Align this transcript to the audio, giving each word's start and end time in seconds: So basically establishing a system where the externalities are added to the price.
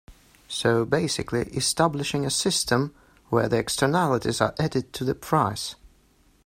So 0.47 0.83
basically 0.83 1.41
establishing 1.55 2.25
a 2.25 2.31
system 2.31 2.91
where 3.29 3.47
the 3.47 3.59
externalities 3.59 4.41
are 4.41 4.55
added 4.57 4.93
to 4.93 5.03
the 5.03 5.13
price. 5.13 5.75